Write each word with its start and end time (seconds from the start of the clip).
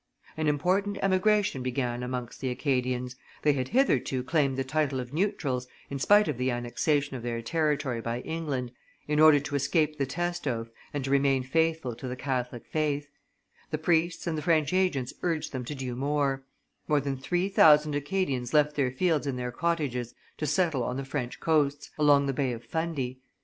An 0.35 0.47
important 0.47 0.97
emigration 1.03 1.61
began 1.61 2.01
amongst 2.01 2.41
the 2.41 2.49
Acadians; 2.49 3.15
they 3.43 3.53
had 3.53 3.67
hitherto 3.67 4.23
claimed 4.23 4.57
the 4.57 4.63
title 4.63 4.99
of 4.99 5.13
neutrals, 5.13 5.67
in 5.91 5.99
spite 5.99 6.27
of 6.27 6.39
the 6.39 6.49
annexation 6.49 7.15
of 7.15 7.21
their 7.21 7.39
territory 7.43 8.01
by 8.01 8.21
England, 8.21 8.71
in 9.07 9.19
order 9.19 9.39
to 9.39 9.53
escape 9.55 9.99
the 9.99 10.07
test 10.07 10.47
oath 10.47 10.71
and 10.91 11.03
to 11.03 11.11
remain 11.11 11.43
faithful 11.43 11.95
to 11.95 12.07
the 12.07 12.15
Catholic 12.15 12.65
faith; 12.65 13.09
the 13.69 13.77
priests 13.77 14.25
and 14.25 14.35
the 14.35 14.41
French 14.41 14.73
agents 14.73 15.13
urged 15.21 15.51
them 15.51 15.65
to 15.65 15.75
do 15.75 15.95
more; 15.95 16.41
more 16.87 16.99
than 16.99 17.15
three 17.15 17.47
thousand 17.47 17.93
Acadians 17.93 18.55
left 18.55 18.75
their 18.75 18.89
fields 18.89 19.27
and 19.27 19.37
their 19.37 19.51
cottages 19.51 20.15
to 20.39 20.47
settle 20.47 20.81
on 20.81 20.97
the 20.97 21.05
French 21.05 21.39
coasts, 21.39 21.91
along 21.99 22.25
the 22.25 22.33
Bay 22.33 22.53
of 22.53 22.63
Fundy. 22.63 23.19